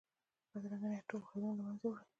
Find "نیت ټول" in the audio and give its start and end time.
0.91-1.21